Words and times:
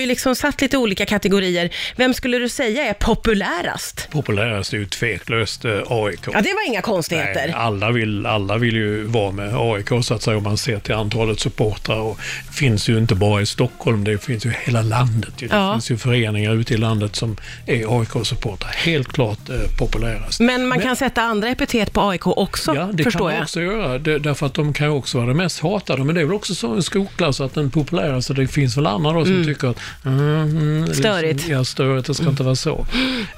ju 0.00 0.06
liksom 0.06 0.36
satt 0.36 0.60
lite 0.60 0.76
olika 0.76 1.06
kategorier. 1.06 1.70
Vem 1.96 2.14
skulle 2.14 2.38
du 2.38 2.48
säga 2.48 2.82
är 2.86 2.92
populärast? 2.94 4.08
Populärast 4.10 4.72
är 4.72 4.76
ju 4.78 4.86
tveklöst 4.86 5.64
eh, 5.64 5.70
AIK. 5.88 6.20
Ja, 6.26 6.40
det 6.40 6.52
var 6.54 6.66
inga 6.68 6.82
konstigheter. 6.82 7.34
Nej, 7.46 7.52
alla, 7.56 7.90
vill, 7.90 8.26
alla 8.26 8.56
vill 8.58 8.74
ju 8.76 9.04
vara 9.04 9.30
med 9.32 9.54
AIK 9.56 9.88
så 10.04 10.14
att 10.14 10.22
säga 10.22 10.36
om 10.36 10.42
man 10.42 10.56
ser 10.58 10.78
till 10.78 10.94
antalet 10.94 11.40
supportrar. 11.40 11.96
Och 12.00 12.18
det 12.48 12.54
finns 12.54 12.88
ju 12.88 12.98
inte 12.98 13.14
bara 13.14 13.40
i 13.42 13.46
Stockholm, 13.46 14.04
det 14.04 14.18
finns 14.24 14.46
ju 14.46 14.52
hela 14.64 14.82
landet. 14.82 15.30
Det 15.38 15.46
Ja. 15.50 15.72
finns 15.74 15.90
ju 15.90 15.96
föreningar 15.96 16.54
ute 16.54 16.74
i 16.74 16.76
landet 16.76 17.16
som 17.16 17.36
är 17.66 18.00
AIK-supportrar. 18.00 18.70
Helt 18.76 19.08
klart 19.12 19.48
eh, 19.48 19.54
populärast. 19.78 20.40
Men 20.40 20.68
man 20.68 20.80
kan 20.80 20.96
sätta 20.96 21.22
andra 21.22 21.48
epitet 21.48 21.92
på 21.92 22.00
AIK 22.10 22.26
också, 22.26 22.74
Ja, 22.74 22.90
det 22.92 23.04
förstår 23.04 23.18
kan 23.18 23.24
man 23.24 23.34
jag. 23.34 23.42
också 23.42 23.60
göra. 23.60 23.98
Det, 23.98 24.18
därför 24.18 24.46
att 24.46 24.54
de 24.54 24.72
kan 24.72 24.86
ju 24.86 24.92
också 24.92 25.18
vara 25.18 25.28
det 25.28 25.34
mest 25.34 25.60
hatade. 25.60 26.04
Men 26.04 26.14
det 26.14 26.20
är 26.20 26.24
väl 26.24 26.34
också 26.34 26.54
så 26.54 26.74
en 26.74 26.82
skolklass 26.82 27.40
att 27.40 27.54
den 27.54 27.70
populäraste, 27.70 28.32
det 28.34 28.46
finns 28.46 28.76
väl 28.76 28.86
andra 28.86 29.12
då 29.12 29.24
som 29.24 29.44
tycker 29.44 29.68
att... 29.68 29.78
Mm, 30.04 30.20
mm, 30.42 30.94
Störigt. 30.94 31.34
Liksom, 31.34 31.52
ja, 31.52 31.64
störigt. 31.64 32.06
Det 32.06 32.14
ska 32.14 32.28
inte 32.28 32.42
vara 32.42 32.56
så. 32.56 32.86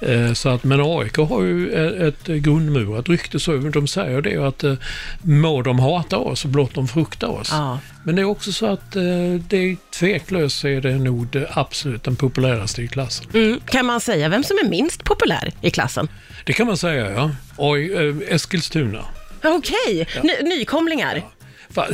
Eh, 0.01 0.33
så 0.33 0.49
att, 0.49 0.65
men 0.65 0.81
AIK 0.81 1.17
har 1.17 1.43
ju 1.43 1.71
ett, 2.09 2.27
grundmurat 2.27 3.09
rykte. 3.09 3.41
Så 3.41 3.57
de 3.57 3.87
säger 3.87 4.21
det 4.21 4.37
att 4.37 4.65
eh, 4.65 4.75
må 5.23 5.63
de 5.63 5.79
hata 5.79 6.17
oss, 6.19 6.45
blott 6.45 6.75
de 6.75 6.89
fruktar 6.89 7.29
oss. 7.29 7.49
Ja. 7.53 7.79
Men 8.05 8.17
det 8.17 8.23
är 8.23 8.27
också 8.27 8.53
så 8.53 8.67
att 8.67 8.97
eh, 8.97 9.03
det 9.49 9.57
är 9.57 9.77
tveklöst 9.91 10.65
är 10.65 10.81
det 10.81 10.95
nog 10.99 11.27
det 11.27 11.49
absolut 11.51 12.05
den 12.05 12.17
populäraste 12.17 12.83
i 12.83 12.89
klassen. 12.89 13.27
Mm. 13.35 13.61
Kan 13.67 13.87
man 13.87 14.01
säga 14.01 14.29
vem 14.29 14.45
som 14.45 14.57
är 14.65 14.69
minst 14.69 15.05
populär 15.05 15.53
i 15.61 15.71
klassen? 15.71 16.09
Det 16.45 16.53
kan 16.53 16.67
man 16.67 16.77
säga, 16.77 17.11
ja. 17.11 17.31
Oj, 17.57 17.93
Eskilstuna. 18.29 19.05
Okej, 19.45 20.09
Ny- 20.23 20.49
nykomlingar. 20.49 21.23
Va, 21.69 21.87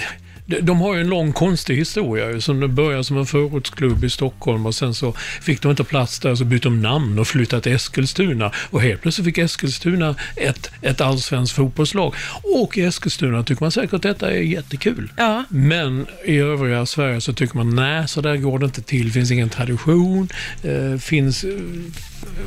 de, 0.48 0.80
har 0.80 0.94
ju 0.94 1.00
en 1.00 1.08
lång 1.08 1.32
konstig 1.32 1.76
historia 1.76 2.40
som 2.40 2.74
började 2.74 3.04
som 3.04 3.18
en 3.18 3.26
förortsklubb 3.26 4.04
i 4.04 4.10
Stockholm 4.10 4.66
och 4.66 4.74
sen 4.74 4.94
så 4.94 5.12
fick 5.40 5.62
de 5.62 5.70
inte 5.70 5.84
plats 5.84 6.20
där 6.20 6.34
så 6.34 6.44
bytte 6.44 6.68
de 6.68 6.82
namn 6.82 7.18
och 7.18 7.26
flyttade 7.28 7.62
till 7.62 7.72
Eskilstuna 7.72 8.52
och 8.70 8.82
helt 8.82 9.02
plötsligt 9.02 9.24
fick 9.24 9.38
Eskilstuna 9.38 10.14
ett, 10.36 10.70
ett 10.82 11.00
allsvenskt 11.00 11.56
fotbollslag. 11.56 12.14
Och 12.62 12.78
i 12.78 12.82
Eskilstuna 12.82 13.42
tycker 13.42 13.62
man 13.62 13.70
säkert 13.72 13.92
att 13.94 14.02
detta 14.02 14.30
är 14.30 14.40
jättekul. 14.40 15.12
Ja. 15.16 15.44
Men 15.48 16.06
i 16.24 16.38
övriga 16.38 16.86
Sverige 16.86 17.20
så 17.20 17.32
tycker 17.32 17.56
man 17.56 17.76
nej, 17.76 18.08
så 18.08 18.20
där 18.20 18.36
går 18.36 18.58
det 18.58 18.64
inte 18.64 18.82
till. 18.82 19.12
finns 19.12 19.30
ingen 19.30 19.48
tradition. 19.48 20.28
Eh, 20.62 20.98
finns, 20.98 21.44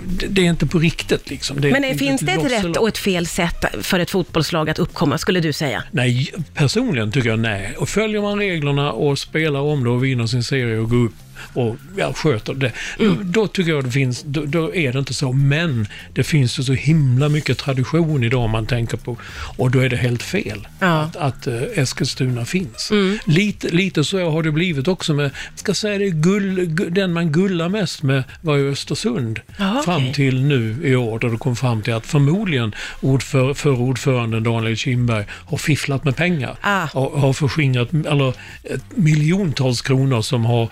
det, 0.06 0.28
det 0.28 0.42
är 0.42 0.46
inte 0.50 0.66
på 0.68 0.80
riktigt 0.80 1.30
liksom. 1.30 1.62
Det 1.62 1.72
Men 1.72 1.84
inte 1.84 1.98
finns 1.98 2.22
det 2.22 2.32
ett 2.32 2.38
rätt 2.38 2.52
losselag. 2.52 2.82
och 2.82 2.88
ett 2.88 2.98
fel 2.98 3.28
sätt 3.28 3.66
för 3.82 4.00
ett 4.00 4.12
fotbollslag 4.12 4.70
att 4.70 4.80
uppkomma, 4.80 5.18
skulle 5.18 5.40
du 5.40 5.54
säga? 5.54 5.84
Nej, 5.92 6.34
personligen 6.54 7.12
tycker 7.12 7.30
jag 7.30 7.40
nej. 7.40 7.76
Och 7.78 7.90
följer 7.92 8.22
man 8.22 8.40
reglerna 8.40 8.92
och 8.92 9.20
spelar 9.20 9.60
om 9.60 9.84
det 9.84 9.90
och 9.90 10.04
vinner 10.04 10.26
sin 10.26 10.44
serie 10.44 10.80
och 10.80 10.90
går 10.90 10.98
upp 10.98 11.14
och 11.54 11.76
ja, 11.98 12.14
sköter 12.14 12.54
det, 12.54 12.72
Mm. 13.00 13.18
då, 13.18 13.42
då 13.42 13.48
tycker 13.48 13.72
jag 13.72 13.84
det 13.84 13.92
finns, 13.92 14.24
då, 14.28 14.46
då 14.46 14.76
är 14.76 14.94
det 14.94 15.00
inte 15.00 15.14
så. 15.14 15.32
Men 15.32 15.88
det 16.14 16.24
finns 16.24 16.60
ju 16.60 16.64
så 16.64 16.74
himla 16.74 17.30
mycket 17.30 17.58
tradition 17.58 18.24
idag 18.24 18.50
man 18.50 18.66
tänker 18.66 18.98
på 18.98 19.18
och 19.58 19.72
då 19.72 19.80
är 19.80 19.90
det 19.90 19.98
helt 19.98 20.24
fel 20.24 20.68
Ja. 20.80 20.88
Mm. 20.88 21.00
att, 21.06 21.16
att 21.16 21.48
eh, 21.48 21.62
Eskilstuna 21.76 22.46
finns. 22.46 22.92
Lite, 23.26 23.68
lite 23.70 24.04
så 24.04 24.30
har 24.30 24.44
det 24.44 24.52
blivit 24.52 24.88
också 24.88 25.14
med, 25.14 25.32
ska 25.56 25.74
säga 25.74 25.98
det, 25.98 26.10
gull, 26.10 26.60
gu- 26.60 26.90
den 26.90 27.14
man 27.14 27.32
gullar 27.32 27.70
mest 27.70 28.04
med 28.04 28.24
var 28.42 28.56
ju 28.56 28.72
Östersund. 28.72 29.40
Okej. 29.60 29.84
Fram 29.86 30.14
till 30.14 30.42
nu 30.44 30.76
i 30.84 30.96
år 30.96 31.20
då 31.20 31.28
det 31.28 31.38
kom 31.38 31.56
fram 31.56 31.82
till 31.82 31.94
att 31.94 32.06
förmodligen 32.06 32.76
ordför, 33.02 33.54
för 33.54 33.70
ordföranden 33.82 34.44
Daniel 34.44 34.78
Kindberg 34.78 35.26
har 35.30 35.58
fifflat 35.58 36.04
med 36.04 36.16
pengar. 36.16 36.56
Ah. 36.62 36.88
Och 36.94 37.20
har 37.22 37.34
förskingrat 37.34 37.94
eller, 37.94 38.30
ett 38.64 38.84
miljontals 38.96 39.82
kronor 39.82 40.22
som 40.22 40.46
har 40.46 40.70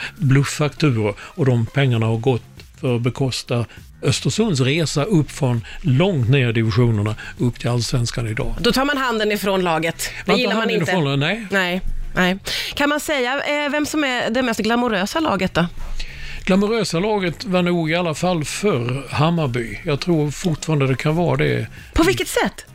blufffakturor 0.59 1.15
och 1.19 1.45
de 1.45 1.65
pengarna 1.65 2.05
har 2.05 2.17
gått 2.17 2.41
för 2.81 2.95
att 2.95 3.01
bekosta 3.01 3.65
Östersunds 4.03 4.61
resa 4.61 5.03
upp 5.03 5.31
från 5.31 5.65
långt 5.81 6.29
ner 6.29 6.49
i 6.49 6.53
divisionerna 6.53 7.15
upp 7.37 7.59
till 7.59 7.69
allsvenskan 7.69 8.27
idag. 8.27 8.55
Då 8.59 8.71
tar 8.71 8.85
man 8.85 8.97
handen 8.97 9.31
ifrån 9.31 9.61
laget. 9.61 10.11
Det 10.25 10.31
Man 10.31 10.39
gillar 10.39 10.55
man 10.55 10.69
inte. 10.69 10.91
ifrån 10.91 11.19
nej. 11.19 11.47
Nej. 11.51 11.81
Nej. 12.15 12.37
Kan 12.73 12.89
man 12.89 12.99
säga 12.99 13.41
eh, 13.65 13.71
vem 13.71 13.85
som 13.85 14.03
är 14.03 14.29
det 14.29 14.41
mest 14.41 14.59
glamorösa 14.59 15.19
laget 15.19 15.53
då? 15.53 15.65
Glamorösa 16.45 16.99
laget 16.99 17.45
var 17.45 17.61
nog 17.61 17.91
i 17.91 17.95
alla 17.95 18.13
fall 18.13 18.45
för 18.45 19.07
Hammarby. 19.09 19.79
Jag 19.85 19.99
tror 19.99 20.31
fortfarande 20.31 20.87
det 20.87 20.95
kan 20.95 21.15
vara 21.15 21.37
det. 21.37 21.67
På 21.93 22.03
vilket 22.03 22.27
sätt? 22.27 22.65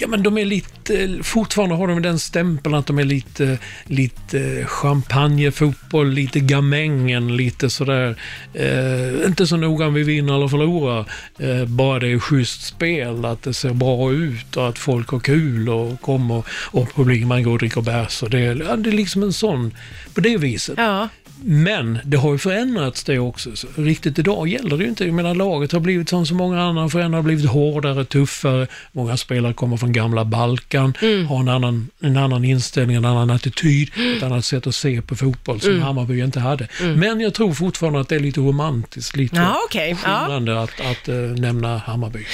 Ja, 0.00 0.08
men 0.08 0.22
de 0.22 0.38
är 0.38 0.44
lite, 0.44 1.18
fortfarande 1.22 1.74
har 1.74 1.88
de 1.88 2.02
den 2.02 2.18
stämpeln 2.18 2.74
att 2.74 2.86
de 2.86 2.98
är 2.98 3.04
lite, 3.04 3.58
lite 3.84 4.64
champagnefotboll, 4.64 6.10
lite 6.10 6.40
gamängen, 6.40 7.36
lite 7.36 7.70
sådär, 7.70 8.20
eh, 8.54 9.26
inte 9.26 9.46
så 9.46 9.56
noga 9.56 9.86
om 9.86 9.94
vi 9.94 10.02
vinner 10.02 10.34
eller 10.34 10.48
förlorar, 10.48 11.04
eh, 11.38 11.64
bara 11.64 11.98
det 11.98 12.12
är 12.12 12.18
schysst 12.18 12.62
spel, 12.62 13.24
att 13.24 13.42
det 13.42 13.54
ser 13.54 13.74
bra 13.74 14.12
ut 14.12 14.56
och 14.56 14.68
att 14.68 14.78
folk 14.78 15.08
har 15.08 15.20
kul 15.20 15.68
och 15.68 16.00
kommer 16.00 16.42
och 16.50 16.94
publiken, 16.94 17.28
man 17.28 17.42
går 17.42 17.52
och 17.52 17.58
dricker 17.58 17.80
bärs 17.80 18.22
och 18.22 18.30
det, 18.30 18.40
ja, 18.40 18.76
det 18.76 18.90
är 18.90 18.92
liksom 18.92 19.22
en 19.22 19.32
sån, 19.32 19.74
på 20.14 20.20
det 20.20 20.36
viset. 20.36 20.74
Ja. 20.78 21.08
Men 21.42 21.98
det 22.04 22.16
har 22.16 22.32
ju 22.32 22.38
förändrats 22.38 23.04
det 23.04 23.18
också. 23.18 23.56
Så 23.56 23.66
riktigt 23.76 24.18
idag 24.18 24.48
gäller 24.48 24.76
det 24.76 24.82
ju 24.84 24.88
inte. 24.90 25.04
Jag 25.04 25.14
menar 25.14 25.34
laget 25.34 25.72
har 25.72 25.80
blivit 25.80 26.08
som 26.08 26.26
så 26.26 26.34
många 26.34 26.62
andra 26.62 26.88
förändrar, 26.88 27.22
blivit 27.22 27.46
hårdare, 27.50 28.04
tuffare. 28.04 28.66
Många 28.92 29.16
spelare 29.16 29.52
kommer 29.52 29.76
från 29.76 29.92
gamla 29.92 30.24
Balkan, 30.24 30.94
har 31.28 31.40
en 31.40 31.48
annan, 31.48 31.88
en 32.00 32.16
annan 32.16 32.44
inställning, 32.44 32.96
en 32.96 33.04
annan 33.04 33.30
attityd, 33.30 33.90
ett 34.16 34.22
annat 34.22 34.44
sätt 34.44 34.66
att 34.66 34.74
se 34.74 35.02
på 35.02 35.16
fotboll 35.16 35.60
som 35.60 35.80
Hammarby 35.80 36.20
inte 36.20 36.40
hade. 36.40 36.68
Men 36.96 37.20
jag 37.20 37.34
tror 37.34 37.52
fortfarande 37.52 38.00
att 38.00 38.08
det 38.08 38.16
är 38.16 38.20
lite 38.20 38.40
romantiskt, 38.40 39.16
lite 39.16 39.36
Ja. 39.36 39.56
Ja. 39.74 39.96
skimrande 39.96 40.62
att, 40.62 40.80
att 40.80 41.08
eh, 41.08 41.14
nämna 41.14 41.78
Hammarby. 41.78 42.24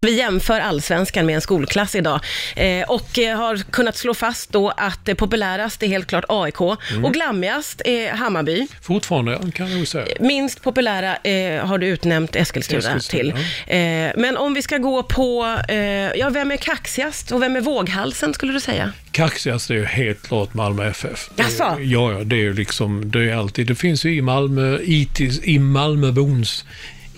Vi 0.00 0.18
jämför 0.18 0.60
allsvenskan 0.60 1.26
med 1.26 1.34
en 1.34 1.40
skolklass 1.40 1.94
idag 1.94 2.20
eh, 2.56 2.90
och 2.90 3.18
eh, 3.18 3.36
har 3.36 3.56
kunnat 3.70 3.96
slå 3.96 4.14
fast 4.14 4.52
då 4.52 4.68
att 4.70 5.04
det 5.04 5.14
populärast 5.14 5.82
är 5.82 5.86
helt 5.86 6.06
klart 6.06 6.24
AIK 6.28 6.54
Mm. 6.90 7.04
och 7.04 7.12
glammigast 7.12 7.82
är 7.84 8.10
Hammarby. 8.12 8.66
Fortfarande, 8.82 9.40
kan 9.54 9.78
jag 9.78 9.88
säga. 9.88 10.16
Minst 10.20 10.62
populära 10.62 11.16
eh, 11.16 11.66
har 11.66 11.78
du 11.78 11.86
utnämnt 11.86 12.36
Eskilstuna, 12.36 12.78
Eskilstuna, 12.78 13.20
till. 13.20 13.30
Eh, 13.66 14.12
men 14.16 14.36
om 14.36 14.54
vi 14.54 14.62
ska 14.62 14.78
gå 14.78 15.02
på, 15.02 15.58
eh, 15.68 15.76
ja 16.18 16.30
vem 16.30 16.50
är 16.50 16.56
kaxigast 16.56 17.32
och 17.32 17.42
vem 17.42 17.56
är 17.56 17.60
våghalsen 17.60 18.34
skulle 18.34 18.52
du 18.52 18.60
säga? 18.60 18.92
Kaxigast 19.10 19.70
är 19.70 19.74
ju 19.74 19.84
helt 19.84 20.22
klart 20.22 20.54
Malmö 20.54 20.88
FF. 20.90 21.30
Jaså? 21.36 21.76
Ja, 21.80 22.12
ja, 22.12 22.24
det 22.24 22.36
är 22.36 22.40
ju 22.40 22.54
liksom, 22.54 23.10
det 23.10 23.30
är 23.30 23.34
alltid, 23.36 23.66
det 23.66 23.74
finns 23.74 24.04
ju 24.04 24.14
i 24.16 24.22
Malmö, 24.22 24.78
i, 24.78 25.08
i 25.42 25.58
Malmöbons 25.58 26.64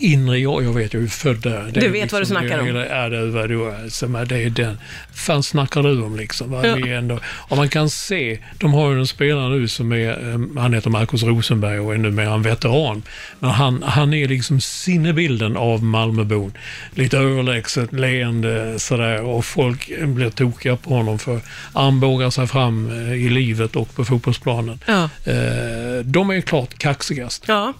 inre 0.01 0.39
jag, 0.39 0.65
jag 0.65 0.73
vet, 0.73 0.95
jag 0.95 1.03
är 1.03 1.07
född 1.07 1.41
där. 1.43 1.71
Det 1.75 1.81
Du 1.81 1.89
vet 1.89 2.13
vad 2.13 2.21
du 2.21 2.23
liksom, 2.23 2.37
snackar 2.37 2.57
det, 2.65 2.71
om. 2.71 2.77
är- 2.77 2.87
Ja, 2.87 3.09
det 3.09 3.17
är 3.19 3.49
du 3.49 3.65
är- 3.65 4.25
Det 4.27 4.37
är 4.45 4.51
den. 4.51 4.79
fan 5.15 5.43
snackar 5.43 5.83
du 5.83 6.03
om 6.03 6.17
liksom? 6.17 6.51
Va? 6.51 6.67
Ja. 6.67 6.77
Är 6.79 6.93
ändå, 6.95 7.19
och 7.27 7.57
man 7.57 7.69
kan 7.69 7.91
se, 7.91 8.39
de 8.59 8.73
har 8.73 8.93
ju 8.93 8.99
en 8.99 9.07
spelare 9.07 9.49
nu 9.49 9.69
som 9.69 9.93
är, 9.93 10.11
eh, 10.11 10.61
han 10.63 10.75
heter 10.75 10.91
Marcus 10.91 11.23
Rosenberg 11.23 11.79
och 11.81 11.95
är 11.95 11.99
numera 11.99 12.35
en 12.35 12.43
veteran. 12.43 13.03
Men 13.39 13.51
han, 13.51 13.83
han 13.83 14.15
är 14.15 14.29
liksom 14.29 14.61
sinnebilden 14.61 15.57
av 15.57 15.83
Malmöbon. 15.83 16.53
Lite 16.95 17.19
överlägset, 17.19 17.93
leende 17.93 18.79
sådär 18.79 19.23
och 19.23 19.45
folk 19.45 19.91
blir 20.03 20.31
tokiga 20.31 20.77
på 20.77 20.95
honom 20.95 21.19
för 21.19 21.41
armbågar 21.73 22.31
sig 22.31 22.47
fram 22.47 22.91
eh, 22.91 23.13
i 23.15 23.29
livet 23.29 23.77
och 23.77 23.95
på 23.95 24.05
fotbollsplanen. 24.05 24.79
Ja. 24.87 25.03
Eh, 25.25 26.05
De 26.05 26.31
är 26.31 26.41
klart 26.41 26.79
kaxigast. 26.79 27.45
Ja, 27.49 27.73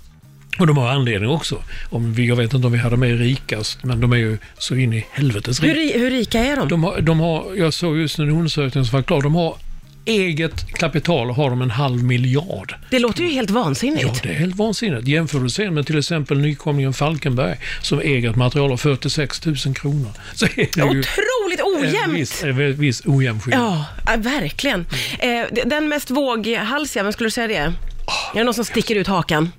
Och 0.61 0.67
de 0.67 0.77
har 0.77 0.89
anledning 0.89 1.31
också. 1.31 1.63
Om 1.91 2.13
vi, 2.15 2.27
jag 2.27 2.37
vet 2.37 2.55
inte 2.55 2.67
om 2.67 2.73
vi 2.73 2.79
hade 2.79 2.97
med 2.97 3.19
rikast, 3.19 3.79
men 3.85 4.01
de 4.01 4.13
är 4.13 4.17
ju 4.17 4.39
så 4.59 4.75
in 4.77 4.93
i 4.93 5.07
helvetes 5.13 5.63
hur, 5.63 5.75
rika. 5.75 5.97
ri- 5.99 6.01
hur 6.01 6.11
rika 6.11 6.39
är 6.41 6.57
de? 6.57 6.69
De 6.69 6.85
har, 6.85 7.01
de 7.01 7.21
har, 7.21 7.55
jag 7.57 7.75
såg 7.75 7.97
just 7.99 8.19
en 8.19 8.31
undersökning 8.31 8.85
som 8.85 8.97
var 8.99 9.03
klar. 9.03 9.23
De 9.23 9.35
har 9.35 9.57
eget 10.05 10.73
kapital 10.75 11.31
har 11.31 11.51
de 11.51 11.63
en 11.63 11.71
halv 11.71 12.05
miljard. 12.05 12.75
Det 12.91 12.99
låter 12.99 13.23
ju 13.25 13.31
helt 13.31 13.51
vansinnigt. 13.51 14.03
Ja, 14.03 14.15
det 14.23 14.29
är 14.29 14.35
helt 14.35 14.57
vansinnigt. 14.57 15.09
Jämför 15.09 15.39
du 15.41 15.51
sen 15.51 15.75
med 15.75 15.87
till 15.87 15.99
exempel 15.99 16.39
nykomlingen 16.39 16.93
Falkenberg 16.93 17.57
som 17.83 18.01
ett 18.05 18.37
material 18.37 18.73
av 18.73 18.77
46 18.77 19.47
000 19.47 19.57
kronor. 19.75 20.09
Så 20.35 20.45
är 20.45 20.51
det 20.57 20.83
Otroligt 20.83 21.61
en 21.61 21.95
ojämnt! 21.97 22.15
viss, 22.19 22.43
en 22.45 22.77
viss 22.81 23.03
ojämn 23.07 23.41
skillnad. 23.41 23.85
Ja, 24.07 24.15
verkligen. 24.17 24.87
Mm. 25.21 25.47
Den 25.67 25.89
mest 25.89 26.11
våghalsiga, 26.11 27.03
vem 27.03 27.13
skulle 27.13 27.27
du 27.27 27.31
säga 27.31 27.47
det 27.47 27.57
är? 27.57 27.67
Är 27.67 28.39
det 28.39 28.45
någon 28.45 28.55
som 28.55 28.65
sticker 28.65 28.95
ut 28.97 29.07
hakan? 29.07 29.51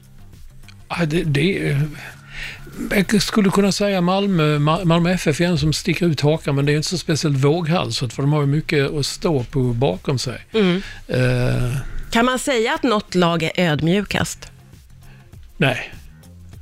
Det, 1.07 1.23
det, 1.23 1.77
jag 3.11 3.21
skulle 3.21 3.49
kunna 3.49 3.71
säga 3.71 4.01
Malmö, 4.01 4.57
Ma- 4.57 4.85
Malmö 4.85 5.11
FF 5.11 5.41
är 5.41 5.45
en 5.45 5.57
som 5.57 5.73
sticker 5.73 6.05
ut 6.05 6.21
hakan, 6.21 6.55
men 6.55 6.65
det 6.65 6.71
är 6.71 6.75
inte 6.75 6.87
så 6.89 6.97
speciellt 6.97 7.37
våghalsat 7.37 8.13
för 8.13 8.23
de 8.23 8.33
har 8.33 8.41
ju 8.41 8.47
mycket 8.47 8.91
att 8.91 9.05
stå 9.05 9.43
på 9.43 9.59
bakom 9.59 10.19
sig. 10.19 10.45
Mm. 10.53 10.81
Eh, 11.07 11.75
Kan 12.11 12.25
man 12.25 12.39
säga 12.39 12.73
att 12.73 12.83
något 12.83 13.15
lag 13.15 13.43
är 13.43 13.51
ödmjukast? 13.55 14.51
nej, 15.57 15.93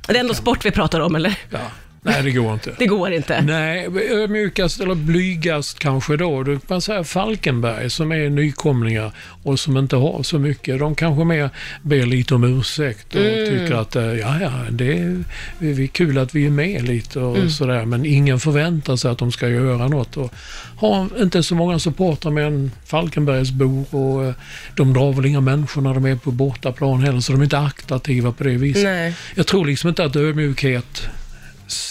Det 0.06 0.16
är 0.16 0.20
ändå 0.20 0.34
sport 0.34 0.64
vi 0.64 0.70
pratar 0.70 1.00
om, 1.00 1.14
eller? 1.14 1.38
ja. 1.50 1.58
Nej, 2.02 2.22
det 2.22 2.30
går 2.30 2.52
inte. 2.52 2.70
Det 2.78 2.86
går 2.86 3.12
inte. 3.12 3.40
Nej, 3.40 3.88
ödmjukast 4.10 4.80
eller 4.80 4.94
blygast 4.94 5.78
kanske 5.78 6.16
då. 6.16 6.42
Du 6.42 6.58
kan 6.58 6.80
säga 6.80 7.04
Falkenberg 7.04 7.90
som 7.90 8.12
är 8.12 8.30
nykomlingar 8.30 9.12
och 9.42 9.60
som 9.60 9.76
inte 9.76 9.96
har 9.96 10.22
så 10.22 10.38
mycket. 10.38 10.78
De 10.78 10.94
kanske 10.94 11.24
mer 11.24 11.50
ber 11.82 12.06
lite 12.06 12.34
om 12.34 12.44
ursäkt 12.44 13.14
och 13.14 13.20
Mm. 13.20 13.48
tycker 13.48 13.74
att 13.74 13.96
eh, 13.96 14.02
ja, 14.04 14.40
ja, 14.40 14.50
det 14.70 14.98
är, 14.98 15.24
det 15.58 15.66
är 15.82 15.86
kul 15.86 16.18
att 16.18 16.34
vi 16.34 16.46
är 16.46 16.50
med 16.50 16.82
lite 16.88 17.18
och 17.20 17.36
Mm. 17.36 17.50
sådär. 17.50 17.84
Men 17.84 18.04
ingen 18.06 18.40
förväntar 18.40 18.96
sig 18.96 19.10
att 19.10 19.18
de 19.18 19.32
ska 19.32 19.48
göra 19.48 19.88
något. 19.88 20.16
Och 20.16 20.34
har 20.76 21.08
inte 21.22 21.42
så 21.42 21.54
många 21.54 21.78
supportrar 21.78 22.32
med 22.32 22.46
en 22.46 22.70
Falkenbergsbor 22.84 23.94
och 23.94 24.24
eh, 24.24 24.34
de 24.76 24.92
drar 24.92 25.12
väl 25.12 25.26
inga 25.26 25.40
människor 25.40 25.82
när 25.82 25.94
de 25.94 26.04
är 26.06 26.16
på 26.16 26.30
bortaplan 26.30 27.02
heller 27.02 27.20
så 27.20 27.32
de 27.32 27.40
är 27.40 27.44
inte 27.44 27.58
attraktiva 27.58 28.32
på 28.32 28.44
det 28.44 28.50
viset. 28.56 28.84
Nej. 28.84 29.14
Jag 29.34 29.46
tror 29.46 29.66
liksom 29.66 29.88
inte 29.88 30.04
att 30.04 30.16
ödmjukhet 30.16 31.02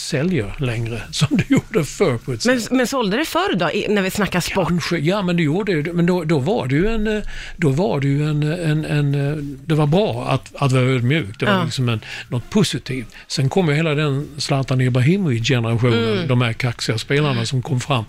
säljer 0.10 0.54
längre 0.60 1.02
som 1.12 1.28
det 1.38 1.50
gjorde 1.50 1.84
förr 1.86 2.18
på 2.18 2.34
ett 2.34 2.46
Men, 2.46 2.62
sätt. 2.62 2.72
men 2.72 2.88
sålde 2.88 3.18
det 3.18 3.26
förr 3.26 3.56
då, 3.56 3.72
i- 3.72 3.86
när 3.90 4.02
vi 4.02 4.12
snackar 4.12 4.40
sport? 4.40 4.68
Kanske, 4.68 4.98
ja 4.98 5.22
men 5.22 5.38
det 5.38 5.44
gjorde 5.44 5.82
det. 5.82 5.94
Men 5.94 6.06
då, 6.06 6.24
då 6.24 6.40
var 6.40 6.68
det 6.68 6.76
ju 6.76 6.88
en, 6.88 7.08
eh, 7.08 7.24
då 7.58 7.70
var 7.70 8.00
det 8.00 8.08
ju 8.08 8.30
en, 8.30 8.44
en, 8.44 8.86
en 8.86 9.16
eh, 9.32 9.36
det 9.66 9.76
var 9.76 9.88
bra 9.88 10.28
att, 10.30 10.56
att 10.56 10.72
vara 10.72 10.84
ödmjuk. 10.84 11.40
Det 11.40 11.46
var 11.46 11.54
Ja. 11.54 11.64
liksom 11.64 11.90
en, 11.90 12.00
något 12.30 12.50
positivt. 12.50 13.08
Sen 13.28 13.50
kom 13.50 13.68
ju 13.70 13.74
hela 13.76 13.96
den 13.96 14.28
Zlatan 14.38 14.82
Ibrahimovic-generationen, 14.82 16.00
Mm. 16.14 16.28
de 16.28 16.42
här 16.42 16.54
kaxiga 16.54 16.98
spelarna 16.98 17.46
som 17.46 17.62
kom 17.62 17.80
fram. 17.80 18.04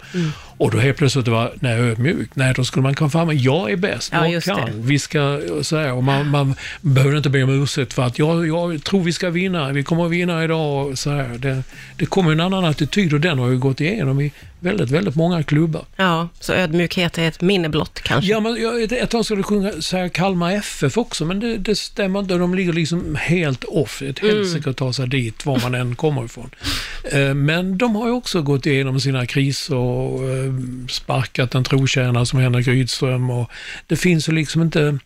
Och 0.58 0.70
då 0.70 0.79
helt 0.79 0.97
plötsligt 0.99 1.25
det 1.25 1.31
var, 1.31 1.52
nej 1.61 1.81
ödmjuk, 1.81 2.31
nej 2.35 2.52
då 2.56 2.64
skulle 2.64 2.82
man 2.82 2.94
komma 2.94 3.11
fram 3.11 3.26
med, 3.26 3.37
jag 3.37 3.70
är 3.70 3.76
bäst, 3.76 4.12
Ja, 4.12 4.19
jag 4.25 4.32
just 4.32 4.47
kan, 4.47 4.56
det. 4.67 4.73
vi 4.76 4.99
ska, 4.99 5.41
så 5.62 5.76
här, 5.76 5.93
och 5.93 6.05
man, 6.05 6.31
man 6.31 6.55
behöver 6.81 7.17
inte 7.17 7.31
be 7.31 7.43
om 7.43 7.62
ursäkt 7.62 7.93
för 7.93 8.02
att 8.02 8.19
jag, 8.19 8.49
jag 8.49 8.85
tror 8.85 9.02
vi 9.02 9.12
ska 9.12 9.31
vinna, 9.31 9.73
vi 9.73 9.82
kommer 9.82 10.05
att 10.06 10.11
vinna 10.11 10.44
idag 10.44 10.87
och 10.88 10.99
så 10.99 11.11
här. 11.11 11.29
Det, 11.38 11.62
det 11.96 12.06
kommer 12.06 12.32
en 12.32 12.40
annan 12.40 12.64
attityd 12.64 13.12
och 13.14 13.20
den 13.20 13.38
har 13.38 13.48
ju 13.48 13.58
gått 13.58 13.81
igenom 13.81 14.20
i 14.20 14.32
väldigt, 14.60 14.90
väldigt 14.90 15.14
många 15.14 15.42
klubbar. 15.42 15.84
Ja, 15.96 16.28
så 16.40 16.52
ödmjukhet 16.52 17.19
är 17.19 17.28
ett 17.28 17.40
minne 17.40 17.69
blott 17.69 18.00
kanske. 18.02 18.31
Ja, 18.31 18.40
men 18.40 18.56
jag, 18.62 18.82
ett 18.92 19.10
tag 19.10 19.25
skulle 19.25 19.42
jag 19.50 19.98
här 19.98 20.08
Kalmar 20.08 20.52
FF 20.52 20.98
också, 20.98 21.25
men 21.25 21.40
det, 21.40 21.56
det 21.56 21.76
stämmer 21.76 22.20
inte. 22.20 22.34
De 22.34 22.54
ligger 22.54 22.72
liksom 22.72 23.14
helt 23.20 23.64
off. 23.64 24.02
Ett 24.02 24.22
Mm. 24.22 24.37
helsike 24.37 24.70
att 24.70 24.76
ta 24.76 24.92
sig 24.92 25.08
dit, 25.08 25.46
var 25.46 25.60
man 25.60 25.75
än 25.75 25.96
kommer 25.96 26.25
ifrån. 26.25 26.50
Eh, 27.12 27.34
Men 27.34 27.78
de 27.78 27.96
har 27.96 28.06
ju 28.06 28.12
också 28.12 28.42
gått 28.42 28.66
igenom 28.66 29.00
sina 29.00 29.26
kriser 29.26 29.75
och 29.76 30.28
eh, 30.28 30.52
sparkat 30.88 31.54
en 31.54 31.64
trotjänare 31.64 32.26
som 32.26 32.38
Henrik 32.38 32.66
Rydström. 32.69 33.31
Och 33.31 33.50
det 33.87 33.96
finns 33.96 34.28
ju 34.28 34.32
liksom 34.32 34.62
inte... 34.62 34.98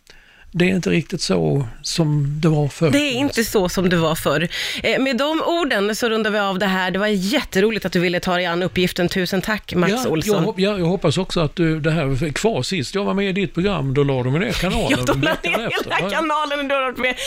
Det 0.57 0.65
är 0.65 0.69
inte 0.75 0.89
riktigt 0.89 1.21
så 1.21 1.67
som 1.81 2.37
det 2.41 2.47
var 2.49 2.67
förr. 2.67 2.89
Det 2.89 2.97
är 2.99 3.11
inte 3.13 3.43
så 3.43 3.69
som 3.69 3.89
det 3.89 3.95
var 3.97 4.15
förr. 4.15 4.47
Eh, 4.83 4.99
med 5.01 5.17
de 5.17 5.41
orden 5.45 5.95
så 5.95 6.09
rundar 6.09 6.31
vi 6.31 6.39
av 6.39 6.59
det 6.59 6.65
här. 6.65 6.91
Det 6.91 6.99
var 6.99 7.07
jätteroligt 7.07 7.85
att 7.85 7.91
du 7.91 7.99
ville 7.99 8.19
ta 8.19 8.35
dig 8.35 8.45
an 8.45 8.63
uppgiften. 8.63 9.09
Tusen 9.09 9.41
tack 9.41 9.73
Max 9.75 9.91
Ja, 9.93 9.99
jag, 10.03 10.11
Olsson. 10.11 10.43
hop- 10.43 10.59
ja, 10.59 10.77
jag 10.77 10.85
hoppas 10.85 11.17
också 11.17 11.39
att 11.39 11.55
du, 11.55 11.79
det 11.79 11.91
här 11.91 12.23
är 12.25 12.31
kvar 12.31 12.61
sist. 12.61 12.95
Jag 12.95 13.03
var 13.03 13.13
med 13.13 13.29
i 13.29 13.31
ditt 13.31 13.53
program, 13.53 13.93
då 13.93 14.03
la 14.03 14.23
de 14.23 14.33
ner 14.39 14.51
kanalen 14.51 14.87
Ja, 14.97 14.97
de 15.13 15.21
la 15.21 15.35
ner 15.43 15.51
hela 15.83 16.09
kanalen 16.09 16.59
och 16.59 16.65
du 16.65 16.75
har 16.75 16.81
varit 16.81 16.97
med 16.97 17.15